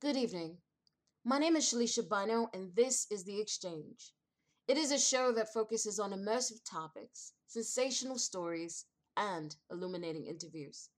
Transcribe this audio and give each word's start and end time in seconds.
Good 0.00 0.16
evening. 0.16 0.58
My 1.24 1.38
name 1.38 1.56
is 1.56 1.64
Shalisha 1.64 2.06
Bino, 2.06 2.50
and 2.52 2.74
this 2.74 3.06
is 3.10 3.24
The 3.24 3.40
Exchange. 3.40 4.12
It 4.68 4.76
is 4.76 4.90
a 4.90 4.98
show 4.98 5.32
that 5.32 5.52
focuses 5.54 5.98
on 5.98 6.10
immersive 6.10 6.60
topics, 6.68 7.32
sensational 7.46 8.18
stories, 8.18 8.84
and 9.16 9.56
illuminating 9.70 10.26
interviews. 10.26 10.90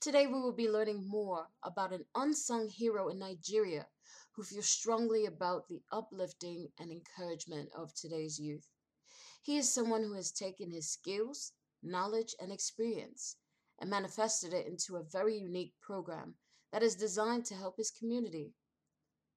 Today, 0.00 0.26
we 0.26 0.34
will 0.34 0.52
be 0.52 0.70
learning 0.70 1.08
more 1.08 1.48
about 1.64 1.92
an 1.92 2.04
unsung 2.14 2.68
hero 2.68 3.08
in 3.08 3.18
Nigeria 3.18 3.88
who 4.36 4.44
feels 4.44 4.68
strongly 4.68 5.24
about 5.26 5.66
the 5.66 5.82
uplifting 5.90 6.68
and 6.78 6.92
encouragement 6.92 7.70
of 7.76 7.94
today's 7.94 8.38
youth. 8.38 8.68
He 9.42 9.56
is 9.56 9.72
someone 9.72 10.04
who 10.04 10.12
has 10.12 10.30
taken 10.30 10.70
his 10.70 10.88
skills, 10.88 11.52
knowledge, 11.82 12.36
and 12.38 12.52
experience 12.52 13.36
and 13.80 13.90
manifested 13.90 14.52
it 14.52 14.66
into 14.66 14.96
a 14.96 15.02
very 15.02 15.38
unique 15.38 15.72
program 15.80 16.34
that 16.72 16.82
is 16.82 16.94
designed 16.94 17.44
to 17.46 17.54
help 17.54 17.76
his 17.76 17.90
community 17.90 18.52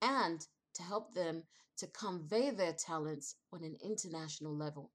and 0.02 0.46
to 0.76 0.84
help 0.84 1.14
them 1.14 1.44
to 1.78 1.88
convey 1.88 2.52
their 2.52 2.74
talents 2.74 3.36
on 3.54 3.64
an 3.64 3.76
international 3.84 4.56
level. 4.56 4.92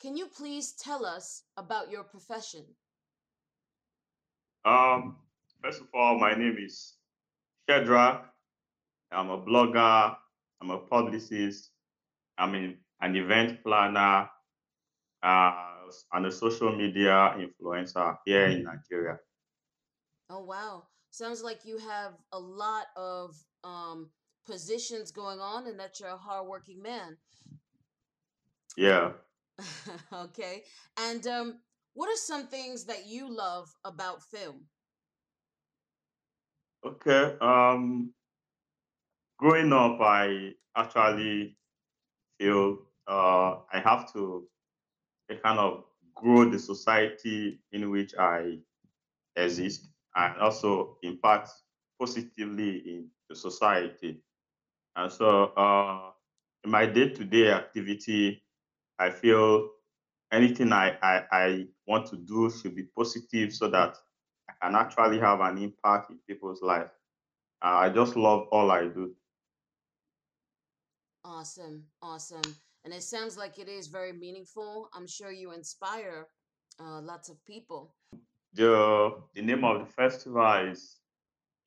Can 0.00 0.16
you 0.16 0.26
please 0.26 0.72
tell 0.72 1.06
us 1.06 1.44
about 1.56 1.90
your 1.90 2.04
profession? 2.04 2.64
Um, 4.64 5.16
first 5.62 5.80
of 5.80 5.86
all, 5.94 6.18
my 6.18 6.34
name 6.34 6.56
is 6.58 6.94
Shedrack. 7.68 8.22
I'm 9.12 9.30
a 9.30 9.38
blogger. 9.38 10.16
I'm 10.60 10.70
a 10.70 10.78
publicist. 10.78 11.70
I'm 12.38 12.54
in, 12.54 12.76
an 13.00 13.16
event 13.16 13.62
planner 13.62 14.28
uh, 15.22 15.52
and 16.12 16.26
a 16.26 16.32
social 16.32 16.74
media 16.74 17.36
influencer 17.38 18.16
here 18.24 18.46
in 18.46 18.64
Nigeria. 18.64 19.18
Oh, 20.30 20.44
wow. 20.44 20.84
Sounds 21.16 21.42
like 21.42 21.64
you 21.64 21.78
have 21.78 22.12
a 22.32 22.38
lot 22.38 22.88
of 22.94 23.42
um, 23.64 24.10
positions 24.44 25.10
going 25.10 25.40
on 25.40 25.66
and 25.66 25.80
that 25.80 25.98
you're 25.98 26.10
a 26.10 26.16
hardworking 26.18 26.82
man. 26.82 27.16
Yeah. 28.76 29.12
okay. 30.12 30.64
And 31.00 31.26
um, 31.26 31.60
what 31.94 32.10
are 32.10 32.18
some 32.18 32.48
things 32.48 32.84
that 32.84 33.06
you 33.06 33.34
love 33.34 33.74
about 33.86 34.24
film? 34.24 34.66
Okay. 36.84 37.34
Um, 37.40 38.12
growing 39.38 39.72
up, 39.72 39.98
I 40.02 40.52
actually 40.76 41.56
feel 42.38 42.76
uh, 43.08 43.60
I 43.72 43.80
have 43.82 44.12
to 44.12 44.46
kind 45.42 45.58
of 45.58 45.84
grow 46.14 46.44
the 46.44 46.58
society 46.58 47.58
in 47.72 47.88
which 47.88 48.14
I 48.18 48.58
exist 49.34 49.88
and 50.16 50.38
also 50.40 50.98
impact 51.02 51.50
positively 52.00 52.78
in 52.78 53.10
the 53.28 53.36
society. 53.36 54.22
And 54.96 55.12
so, 55.12 55.46
uh, 55.56 56.12
in 56.64 56.70
my 56.70 56.86
day 56.86 57.10
to 57.10 57.24
day 57.24 57.52
activity, 57.52 58.42
I 58.98 59.10
feel 59.10 59.70
anything 60.32 60.72
I, 60.72 60.96
I, 61.02 61.24
I 61.32 61.66
want 61.86 62.06
to 62.08 62.16
do 62.16 62.50
should 62.50 62.74
be 62.76 62.84
positive 62.84 63.52
so 63.52 63.68
that 63.68 63.96
I 64.48 64.54
can 64.62 64.74
actually 64.74 65.20
have 65.20 65.40
an 65.40 65.58
impact 65.58 66.10
in 66.10 66.18
people's 66.28 66.62
life. 66.62 66.90
Uh, 67.62 67.76
I 67.86 67.90
just 67.90 68.16
love 68.16 68.48
all 68.52 68.70
I 68.70 68.88
do. 68.88 69.14
Awesome. 71.24 71.84
Awesome. 72.02 72.56
And 72.84 72.94
it 72.94 73.02
sounds 73.02 73.36
like 73.36 73.58
it 73.58 73.68
is 73.68 73.88
very 73.88 74.12
meaningful. 74.12 74.88
I'm 74.94 75.06
sure 75.06 75.32
you 75.32 75.52
inspire 75.52 76.28
uh, 76.80 77.00
lots 77.00 77.28
of 77.28 77.44
people. 77.44 77.94
The, 78.56 79.14
the 79.34 79.42
name 79.42 79.64
of 79.64 79.80
the 79.80 79.84
festival 79.84 80.70
is 80.70 80.96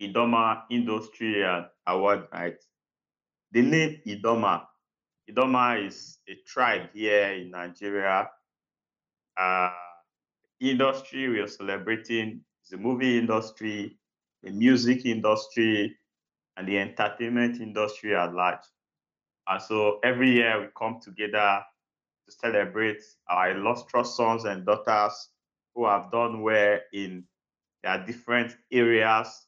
Idoma 0.02 0.64
Industry 0.72 1.46
Award 1.86 2.28
Night. 2.34 2.64
The 3.52 3.62
name 3.62 4.02
Idoma, 4.08 4.64
Idoma 5.30 5.86
is 5.86 6.18
a 6.28 6.34
tribe 6.48 6.90
here 6.92 7.34
in 7.34 7.52
Nigeria. 7.52 8.32
Uh, 9.38 9.70
industry 10.62 11.30
we 11.30 11.40
are 11.42 11.48
celebrating 11.48 12.42
the 12.72 12.78
movie 12.78 13.20
industry, 13.20 14.00
the 14.42 14.50
music 14.50 15.06
industry, 15.06 15.96
and 16.58 16.68
the 16.68 16.80
entertainment 16.80 17.62
industry 17.62 18.16
at 18.16 18.34
large. 18.34 18.66
And 19.48 19.62
so 19.62 20.00
every 20.04 20.32
year 20.32 20.60
we 20.60 20.68
come 20.76 21.00
together 21.00 21.62
to 22.26 22.32
celebrate 22.32 23.04
our 23.28 23.52
illustrious 23.52 24.18
sons 24.18 24.46
and 24.46 24.66
daughters 24.66 25.30
who 25.76 25.86
have 25.86 26.12
done 26.12 26.42
well 26.42 26.80
in 26.94 27.24
their 27.84 28.06
different 28.06 28.56
areas 28.72 29.48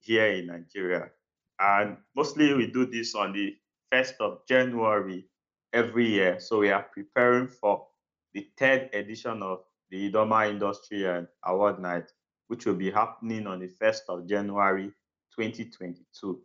here 0.00 0.26
in 0.32 0.46
Nigeria. 0.46 1.10
And 1.58 1.96
mostly 2.14 2.52
we 2.54 2.66
do 2.68 2.86
this 2.86 3.14
on 3.14 3.32
the 3.32 3.54
1st 3.92 4.14
of 4.20 4.46
January 4.48 5.26
every 5.72 6.08
year. 6.08 6.40
So 6.40 6.58
we 6.60 6.70
are 6.70 6.86
preparing 6.92 7.48
for 7.48 7.86
the 8.34 8.48
third 8.58 8.90
edition 8.92 9.42
of 9.42 9.60
the 9.90 10.10
Idoma 10.10 10.48
Industry 10.50 11.04
and 11.04 11.28
Award 11.44 11.78
Night, 11.78 12.10
which 12.48 12.66
will 12.66 12.74
be 12.74 12.90
happening 12.90 13.46
on 13.46 13.60
the 13.60 13.68
1st 13.68 14.00
of 14.08 14.28
January 14.28 14.92
2022. 15.38 16.40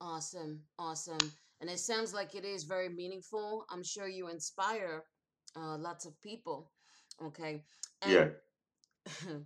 Awesome. 0.00 0.60
Awesome. 0.78 1.32
And 1.60 1.70
it 1.70 1.78
sounds 1.78 2.12
like 2.12 2.34
it 2.34 2.44
is 2.44 2.64
very 2.64 2.88
meaningful. 2.88 3.64
I'm 3.70 3.82
sure 3.82 4.08
you 4.08 4.28
inspire 4.28 5.04
uh, 5.56 5.76
lots 5.78 6.04
of 6.04 6.20
people. 6.20 6.70
Okay. 7.22 7.62
And, 8.02 8.12
yeah. 8.12 8.28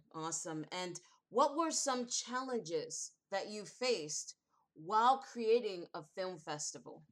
awesome. 0.14 0.64
And 0.72 1.00
what 1.30 1.56
were 1.56 1.70
some 1.70 2.06
challenges 2.06 3.12
that 3.30 3.48
you 3.48 3.64
faced 3.64 4.34
while 4.74 5.18
creating 5.18 5.86
a 5.94 6.02
film 6.02 6.38
festival? 6.38 7.02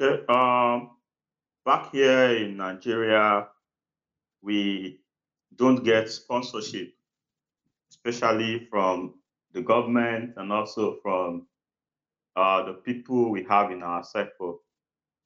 Okay. 0.00 0.24
Um, 0.28 0.90
back 1.64 1.92
here 1.92 2.36
in 2.36 2.56
Nigeria, 2.56 3.48
we 4.42 5.00
don't 5.56 5.84
get 5.84 6.10
sponsorship, 6.10 6.92
especially 7.90 8.66
from 8.70 9.14
the 9.52 9.62
government 9.62 10.34
and 10.36 10.52
also 10.52 10.98
from 11.02 11.46
uh, 12.36 12.62
the 12.64 12.74
people 12.74 13.30
we 13.30 13.42
have 13.44 13.70
in 13.70 13.82
our 13.82 14.04
circle. 14.04 14.60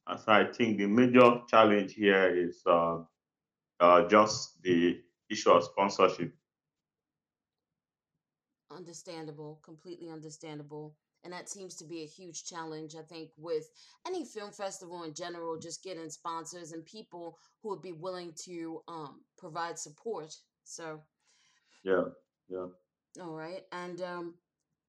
And 0.07 0.19
so 0.19 0.31
I 0.31 0.45
think 0.45 0.77
the 0.77 0.87
major 0.87 1.41
challenge 1.49 1.93
here 1.93 2.33
is 2.35 2.61
uh, 2.65 2.99
uh, 3.81 4.07
just 4.07 4.61
the 4.61 5.01
issue 5.29 5.51
of 5.51 5.63
sponsorship. 5.63 6.33
Understandable, 8.69 9.59
completely 9.63 10.09
understandable. 10.09 10.95
And 11.23 11.33
that 11.33 11.49
seems 11.49 11.75
to 11.75 11.85
be 11.85 12.01
a 12.01 12.05
huge 12.07 12.45
challenge, 12.45 12.95
I 12.95 13.03
think, 13.03 13.29
with 13.37 13.69
any 14.07 14.25
film 14.25 14.51
festival 14.51 15.03
in 15.03 15.13
general, 15.13 15.59
just 15.59 15.83
getting 15.83 16.09
sponsors 16.09 16.71
and 16.71 16.85
people 16.85 17.37
who 17.61 17.69
would 17.69 17.81
be 17.81 17.91
willing 17.91 18.33
to 18.45 18.81
um, 18.87 19.21
provide 19.37 19.77
support. 19.77 20.33
So, 20.63 21.01
yeah, 21.83 22.03
yeah. 22.49 22.67
All 23.21 23.35
right. 23.35 23.63
And 23.71 24.01
um, 24.01 24.35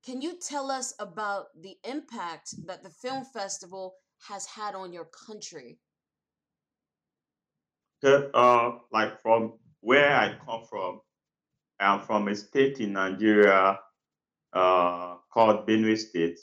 can 0.05 0.23
you 0.23 0.39
tell 0.39 0.71
us 0.71 0.95
about 0.99 1.47
the 1.61 1.77
impact 1.85 2.55
that 2.67 2.83
the 2.83 2.91
film 2.91 3.25
festival 3.25 3.95
has 4.29 4.47
had 4.47 4.75
on 4.75 4.93
your 4.93 5.09
country? 5.27 5.79
Uh, 8.05 8.79
like 8.93 9.21
from 9.23 9.53
where 9.81 10.13
I 10.17 10.37
come 10.45 10.65
from, 10.69 11.01
I'm 11.79 12.01
from 12.01 12.29
a 12.29 12.35
state 12.35 12.81
in 12.81 12.95
Nigeria 12.95 13.79
uh, 14.53 15.17
called 15.33 15.67
Benue 15.69 15.97
State. 15.97 16.39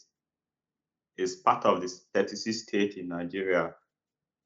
It's 1.17 1.35
part 1.35 1.65
of 1.65 1.81
the 1.81 1.89
36 2.13 2.63
state 2.63 2.95
in 2.95 3.09
Nigeria. 3.09 3.75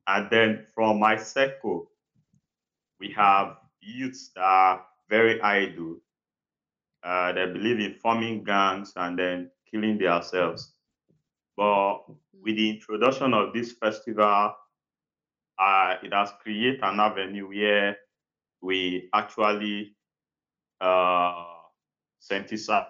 And 0.07 0.27
then 0.31 0.65
from 0.73 0.99
my 0.99 1.15
circle, 1.17 1.91
we 2.99 3.11
have 3.11 3.57
youths 3.79 4.31
that 4.35 4.41
are 4.41 4.85
very 5.09 5.39
idle. 5.41 5.97
Uh, 7.03 7.31
they 7.33 7.45
believe 7.45 7.79
in 7.79 7.93
forming 8.01 8.43
gangs 8.43 8.93
and 8.95 9.19
then 9.19 9.51
killing 9.69 9.97
themselves. 9.99 10.73
But 11.55 11.99
with 12.41 12.55
the 12.55 12.69
introduction 12.71 13.33
of 13.33 13.53
this 13.53 13.73
festival, 13.73 14.53
uh, 15.63 15.95
it 16.03 16.13
has 16.13 16.31
created 16.41 16.81
an 16.83 16.99
avenue 16.99 17.47
where 17.47 17.97
we 18.61 19.09
actually 19.13 19.95
uh, 20.81 21.45
sensitize 22.21 22.85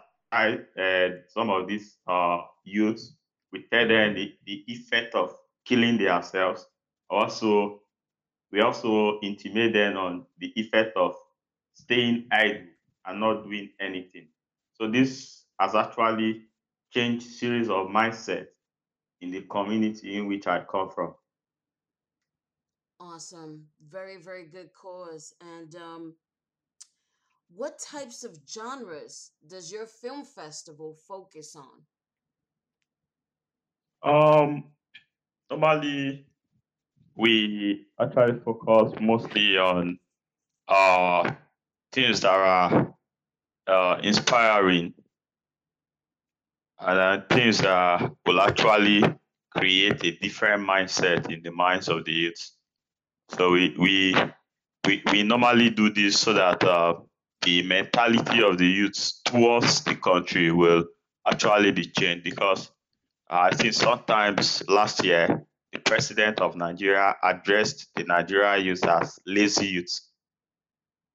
uh, 0.78 1.10
some 1.28 1.50
of 1.50 1.68
these 1.68 1.98
uh, 2.08 2.40
youths. 2.64 3.16
We 3.52 3.66
tell 3.72 3.88
them 3.88 4.16
the, 4.16 4.34
the 4.46 4.64
effect 4.68 5.14
of 5.14 5.36
killing 5.66 5.98
themselves. 5.98 6.68
Also, 7.10 7.82
we 8.52 8.62
also 8.62 9.20
intimate 9.22 9.74
them 9.74 9.98
on 9.98 10.26
the 10.40 10.52
effect 10.56 10.98
of 10.98 11.16
staying 11.74 12.28
idle 12.32 12.68
and 13.06 13.20
not 13.20 13.44
doing 13.44 13.70
anything. 13.80 14.28
So 14.74 14.90
this 14.90 15.44
has 15.60 15.76
actually 15.76 16.44
changed 16.92 17.26
series 17.28 17.70
of 17.70 17.88
mindset 17.88 18.48
in 19.22 19.32
the 19.32 19.42
community 19.42 20.18
in 20.18 20.28
which 20.28 20.48
I 20.48 20.64
come 20.70 20.90
from. 20.90 21.14
Awesome. 23.04 23.66
Very, 23.90 24.16
very 24.16 24.46
good 24.46 24.72
cause. 24.74 25.34
And 25.42 25.76
um, 25.76 26.16
what 27.54 27.78
types 27.78 28.24
of 28.24 28.38
genres 28.48 29.32
does 29.46 29.70
your 29.72 29.86
film 29.86 30.24
festival 30.24 30.96
focus 31.06 31.54
on? 31.56 31.84
Um, 34.04 34.64
normally 35.52 36.26
we 37.16 37.88
actually 38.00 38.40
focus 38.40 38.94
mostly 39.00 39.58
on 39.58 40.00
uh 40.68 41.30
things 41.92 42.22
that 42.22 42.32
are 42.32 42.96
uh, 43.68 44.00
inspiring 44.02 44.94
and 46.80 47.00
uh, 47.00 47.22
things 47.30 47.60
that 47.60 48.12
will 48.26 48.42
actually 48.42 49.04
create 49.52 50.04
a 50.04 50.12
different 50.18 50.68
mindset 50.68 51.30
in 51.32 51.44
the 51.44 51.52
minds 51.52 51.90
of 51.90 52.06
the 52.06 52.12
youth. 52.12 52.52
So 53.38 53.52
we 53.52 53.76
we 53.78 54.16
we, 54.86 55.02
we 55.12 55.24
normally 55.24 55.70
do 55.70 55.90
this 55.90 56.20
so 56.20 56.34
that 56.34 56.64
uh, 56.64 56.96
the 57.42 57.64
mentality 57.64 58.44
of 58.44 58.58
the 58.58 58.66
youth 58.66 59.12
towards 59.26 59.84
the 59.84 59.96
country 59.96 60.52
will 60.52 60.86
actually 61.26 61.72
be 61.72 61.86
changed 61.86 62.24
because 62.24 62.70
uh, 63.30 63.50
I 63.52 63.56
think 63.56 63.74
sometimes 63.74 64.64
last 64.68 65.04
year 65.04 65.46
the 65.72 65.80
president 65.80 66.40
of 66.42 66.56
Nigeria 66.56 67.16
addressed 67.24 67.88
the 67.96 68.04
Nigeria 68.04 68.58
youth 68.58 68.86
as 68.86 69.20
lazy 69.26 69.68
youth. 69.68 70.00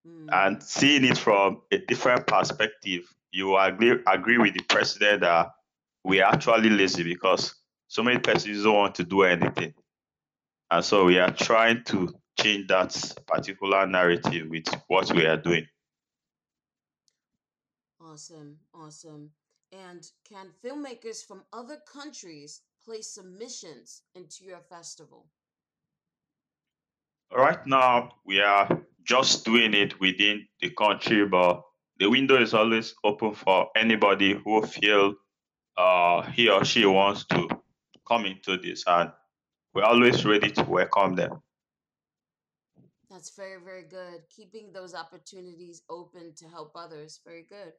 Mm. 0.06 0.28
And 0.32 0.62
seeing 0.62 1.04
it 1.04 1.18
from 1.18 1.62
a 1.70 1.78
different 1.78 2.26
perspective, 2.26 3.02
you 3.30 3.56
agree 3.56 3.98
agree 4.06 4.38
with 4.38 4.54
the 4.54 4.62
president 4.64 5.20
that 5.20 5.50
we 6.04 6.20
are 6.20 6.32
actually 6.32 6.70
lazy 6.70 7.04
because 7.04 7.54
so 7.86 8.02
many 8.02 8.18
persons 8.18 8.62
don't 8.64 8.74
want 8.74 8.94
to 8.96 9.04
do 9.04 9.22
anything. 9.22 9.74
And 10.70 10.84
so 10.84 11.04
we 11.04 11.18
are 11.18 11.30
trying 11.30 11.84
to 11.84 12.14
change 12.38 12.68
that 12.68 13.14
particular 13.26 13.86
narrative 13.86 14.48
with 14.48 14.66
what 14.86 15.12
we 15.12 15.26
are 15.26 15.36
doing. 15.36 15.66
Awesome, 18.00 18.58
awesome. 18.74 19.30
And 19.72 20.02
can 20.28 20.48
filmmakers 20.64 21.24
from 21.26 21.42
other 21.52 21.78
countries 21.92 22.62
place 22.84 23.14
submissions 23.14 24.02
into 24.14 24.44
your 24.44 24.60
festival? 24.60 25.26
Right 27.34 27.66
now, 27.66 28.12
we 28.24 28.40
are 28.40 28.80
just 29.04 29.44
doing 29.44 29.74
it 29.74 30.00
within 30.00 30.46
the 30.60 30.70
country, 30.70 31.26
but 31.26 31.62
the 31.98 32.08
window 32.08 32.40
is 32.40 32.54
always 32.54 32.94
open 33.04 33.34
for 33.34 33.68
anybody 33.76 34.40
who 34.44 34.62
feel 34.62 35.14
uh, 35.76 36.22
he 36.22 36.48
or 36.48 36.64
she 36.64 36.86
wants 36.86 37.24
to 37.26 37.48
come 38.06 38.24
into 38.24 38.56
this, 38.56 38.84
and 38.86 39.12
we're 39.78 39.84
always 39.84 40.24
ready 40.24 40.50
to 40.50 40.64
welcome 40.64 41.14
them. 41.14 41.40
That's 43.08 43.30
very, 43.36 43.62
very 43.64 43.84
good. 43.84 44.22
Keeping 44.28 44.72
those 44.72 44.92
opportunities 44.92 45.82
open 45.88 46.34
to 46.36 46.48
help 46.48 46.72
others. 46.74 47.20
Very 47.24 47.46
good. 47.48 47.74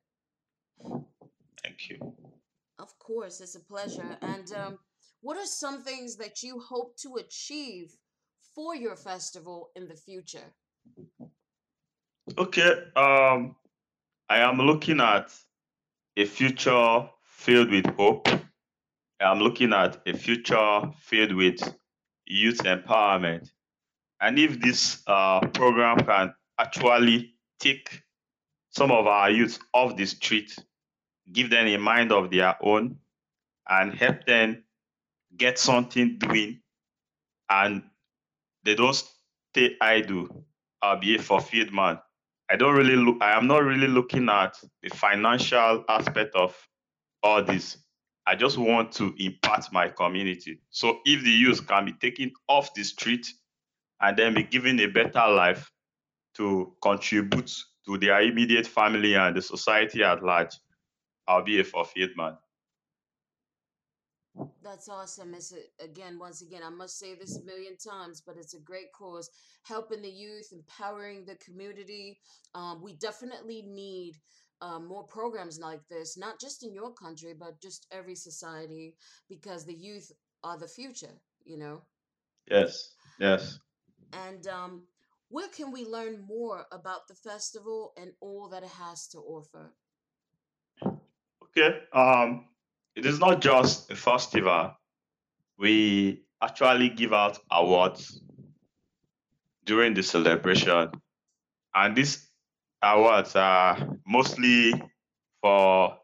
Thank 1.61 1.89
you. 1.89 1.97
Of 2.79 2.97
course, 2.99 3.41
it's 3.41 3.55
a 3.55 3.59
pleasure. 3.59 4.17
And 4.21 4.49
um, 4.53 4.79
what 5.19 5.35
are 5.35 5.45
some 5.45 5.81
things 5.83 6.15
that 6.15 6.41
you 6.41 6.61
hope 6.61 6.95
to 6.99 7.15
achieve 7.15 7.93
for 8.55 8.77
your 8.77 8.95
festival 8.95 9.71
in 9.75 9.89
the 9.89 9.95
future? 9.95 10.53
Okay. 12.37 12.71
Um, 12.95 13.57
I 14.29 14.37
am 14.37 14.57
looking 14.57 15.01
at 15.01 15.33
a 16.15 16.23
future 16.23 17.09
filled 17.23 17.71
with 17.71 17.87
hope. 17.97 18.29
I'm 19.19 19.39
looking 19.39 19.73
at 19.73 20.01
a 20.07 20.13
future 20.13 20.89
filled 21.01 21.35
with 21.35 21.59
youth 22.29 22.59
empowerment. 22.59 23.51
And 24.21 24.37
if 24.39 24.61
this 24.61 25.01
uh, 25.07 25.41
program 25.47 25.97
can 25.99 26.33
actually 26.57 27.33
take 27.59 28.03
some 28.69 28.91
of 28.91 29.07
our 29.07 29.29
youth 29.29 29.59
off 29.73 29.97
the 29.97 30.05
street, 30.05 30.55
give 31.31 31.49
them 31.49 31.67
a 31.67 31.77
mind 31.77 32.11
of 32.11 32.29
their 32.29 32.55
own, 32.61 32.97
and 33.67 33.93
help 33.93 34.25
them 34.25 34.63
get 35.35 35.57
something 35.59 36.17
doing, 36.17 36.59
and 37.49 37.83
they 38.63 38.75
don't 38.75 38.93
stay 39.53 39.75
idle, 39.81 40.45
I'll 40.81 40.99
be 40.99 41.15
a 41.15 41.21
fulfilled 41.21 41.73
man. 41.73 41.99
I 42.51 42.55
don't 42.55 42.75
really 42.75 42.95
look, 42.95 43.17
I 43.21 43.37
am 43.37 43.47
not 43.47 43.63
really 43.63 43.87
looking 43.87 44.29
at 44.29 44.57
the 44.81 44.89
financial 44.89 45.85
aspect 45.87 46.35
of 46.35 46.55
all 47.23 47.43
this. 47.43 47.77
I 48.25 48.35
just 48.35 48.57
want 48.57 48.91
to 48.93 49.13
impact 49.17 49.71
my 49.71 49.89
community. 49.89 50.61
So 50.69 50.99
if 51.05 51.23
the 51.23 51.31
youth 51.31 51.65
can 51.65 51.85
be 51.85 51.93
taken 51.93 52.31
off 52.47 52.73
the 52.73 52.83
street 52.83 53.27
and 54.01 54.15
then 54.17 54.35
be 54.35 54.43
given 54.43 54.79
a 54.79 54.87
better 54.87 55.27
life 55.27 55.71
to 56.35 56.73
contribute 56.81 57.51
to 57.85 57.97
their 57.97 58.21
immediate 58.21 58.67
family 58.67 59.15
and 59.15 59.35
the 59.35 59.41
society 59.41 60.03
at 60.03 60.23
large, 60.23 60.53
I'll 61.27 61.43
be 61.43 61.59
a 61.59 61.63
fulfilled 61.63 62.11
man. 62.15 62.37
That's 64.63 64.87
awesome. 64.87 65.33
It's 65.33 65.53
a, 65.53 65.83
again, 65.83 66.19
once 66.19 66.41
again, 66.41 66.61
I 66.63 66.69
must 66.69 66.99
say 66.99 67.15
this 67.15 67.37
a 67.37 67.43
million 67.43 67.75
times, 67.77 68.21
but 68.25 68.37
it's 68.37 68.53
a 68.53 68.59
great 68.59 68.91
cause. 68.93 69.29
Helping 69.63 70.01
the 70.01 70.09
youth, 70.09 70.49
empowering 70.51 71.25
the 71.25 71.35
community. 71.35 72.19
Um, 72.55 72.81
we 72.81 72.93
definitely 72.93 73.63
need 73.67 74.15
um, 74.61 74.87
more 74.87 75.03
programs 75.03 75.59
like 75.59 75.87
this, 75.87 76.17
not 76.17 76.39
just 76.39 76.63
in 76.63 76.73
your 76.73 76.93
country, 76.93 77.33
but 77.37 77.61
just 77.61 77.87
every 77.91 78.15
society, 78.15 78.95
because 79.27 79.65
the 79.65 79.73
youth 79.73 80.11
are 80.43 80.57
the 80.57 80.67
future, 80.67 81.21
you 81.45 81.57
know? 81.57 81.81
Yes, 82.49 82.93
yes. 83.19 83.59
And 84.13 84.47
um, 84.47 84.83
where 85.29 85.47
can 85.47 85.71
we 85.71 85.85
learn 85.85 86.25
more 86.27 86.65
about 86.71 87.07
the 87.07 87.13
festival 87.13 87.93
and 87.97 88.11
all 88.19 88.49
that 88.49 88.63
it 88.63 88.69
has 88.69 89.07
to 89.09 89.19
offer? 89.19 89.73
Okay. 91.43 91.79
Um, 91.93 92.45
it 92.95 93.05
is 93.05 93.19
not 93.19 93.41
just 93.41 93.91
a 93.91 93.95
festival. 93.95 94.71
We 95.57 96.23
actually 96.41 96.89
give 96.89 97.13
out 97.13 97.39
awards 97.51 98.21
during 99.65 99.93
the 99.93 100.03
celebration. 100.03 100.89
And 101.75 101.95
these 101.95 102.28
awards 102.81 103.35
are 103.35 103.97
mostly 104.05 104.73
for 105.41 105.97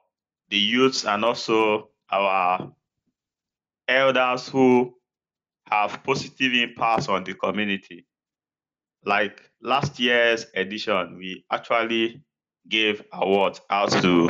the 0.49 0.57
youths 0.57 1.05
and 1.05 1.23
also 1.25 1.89
our 2.11 2.71
elders 3.87 4.47
who 4.49 4.93
have 5.69 6.03
positive 6.03 6.53
impacts 6.53 7.07
on 7.07 7.23
the 7.23 7.33
community. 7.33 8.05
Like 9.03 9.41
last 9.61 9.99
year's 9.99 10.45
edition, 10.55 11.17
we 11.17 11.45
actually 11.51 12.21
gave 12.67 13.03
awards 13.11 13.61
out 13.69 13.91
to 13.91 14.29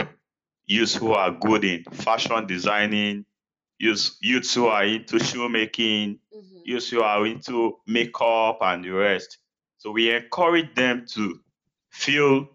youths 0.66 0.96
who 0.96 1.12
are 1.12 1.32
good 1.32 1.64
in 1.64 1.84
fashion 1.86 2.48
designing, 2.48 3.26
youths, 3.80 4.18
youths 4.22 4.54
who 4.54 4.68
are 4.68 4.84
into 4.84 5.20
shoemaking, 5.20 6.20
mm-hmm. 6.36 6.58
youths 6.66 6.90
who 6.90 7.02
are 7.02 7.26
into 7.26 7.78
makeup 7.88 8.58
and 8.62 8.84
the 8.84 8.90
rest. 8.90 9.38
So 9.78 9.92
we 9.92 10.14
encourage 10.14 10.74
them 10.76 11.06
to 11.12 11.40
feel 11.96 12.50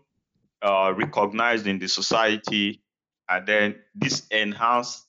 uh, 0.63 0.93
recognized 0.97 1.67
in 1.67 1.79
the 1.79 1.89
society, 1.89 2.83
and 3.29 3.47
then 3.47 3.75
this 3.95 4.27
enhance 4.31 5.07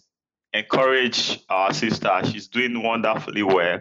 encourage 0.53 1.41
our 1.49 1.75
sister. 1.75 2.21
She's 2.31 2.47
doing 2.47 2.81
wonderfully 2.81 3.43
well. 3.43 3.81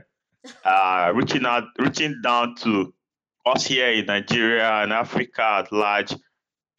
Uh, 0.65 1.11
reaching 1.13 1.45
out, 1.45 1.65
reaching 1.77 2.19
down 2.23 2.55
to 2.61 2.91
us 3.45 3.67
here 3.67 3.91
in 3.91 4.07
Nigeria 4.07 4.67
and 4.81 4.91
Africa 4.91 5.43
at 5.63 5.71
large 5.71 6.15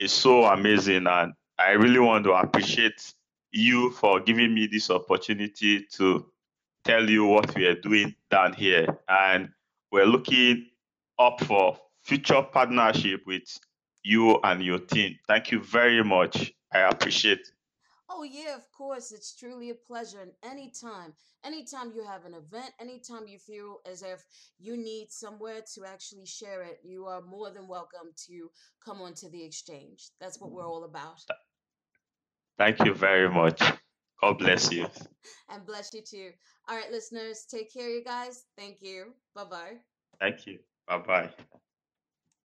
is 0.00 0.12
so 0.12 0.44
amazing, 0.44 1.06
and 1.06 1.34
I 1.56 1.72
really 1.72 2.00
want 2.00 2.24
to 2.24 2.32
appreciate 2.32 3.14
you 3.52 3.90
for 3.90 4.18
giving 4.18 4.52
me 4.52 4.66
this 4.66 4.90
opportunity 4.90 5.86
to 5.92 6.26
tell 6.82 7.08
you 7.08 7.26
what 7.26 7.54
we 7.54 7.66
are 7.66 7.80
doing 7.80 8.16
down 8.28 8.54
here. 8.54 8.98
And 9.08 9.50
we're 9.92 10.06
looking 10.06 10.66
up 11.16 11.44
for 11.44 11.78
future 12.10 12.42
partnership 12.42 13.20
with 13.24 13.44
you 14.02 14.40
and 14.42 14.60
your 14.64 14.80
team. 14.80 15.16
Thank 15.28 15.52
you 15.52 15.60
very 15.62 16.02
much. 16.02 16.52
I 16.72 16.80
appreciate. 16.80 17.52
Oh 18.08 18.24
yeah, 18.24 18.56
of 18.56 18.68
course. 18.72 19.12
It's 19.12 19.36
truly 19.36 19.70
a 19.70 19.76
pleasure. 19.76 20.18
And 20.20 20.32
anytime, 20.42 21.12
anytime 21.44 21.92
you 21.94 22.04
have 22.04 22.24
an 22.24 22.34
event, 22.34 22.72
anytime 22.80 23.28
you 23.28 23.38
feel 23.38 23.76
as 23.88 24.02
if 24.02 24.24
you 24.58 24.76
need 24.76 25.12
somewhere 25.12 25.60
to 25.74 25.84
actually 25.84 26.26
share 26.26 26.62
it, 26.62 26.80
you 26.82 27.06
are 27.06 27.22
more 27.22 27.52
than 27.52 27.68
welcome 27.68 28.10
to 28.26 28.50
come 28.84 29.00
onto 29.00 29.30
the 29.30 29.44
exchange. 29.44 30.08
That's 30.20 30.40
what 30.40 30.50
we're 30.50 30.66
all 30.66 30.82
about. 30.82 31.20
Thank 32.58 32.84
you 32.84 32.92
very 32.92 33.30
much. 33.30 33.62
God 34.20 34.38
bless 34.38 34.72
you. 34.72 34.88
and 35.48 35.64
bless 35.64 35.94
you 35.94 36.02
too. 36.02 36.30
All 36.68 36.76
right, 36.76 36.90
listeners, 36.90 37.46
take 37.48 37.72
care, 37.72 37.88
you 37.88 38.02
guys. 38.02 38.46
Thank 38.58 38.78
you. 38.80 39.14
Bye 39.32 39.44
bye. 39.44 39.76
Thank 40.18 40.48
you. 40.48 40.58
Bye 40.88 40.98
bye. 40.98 41.30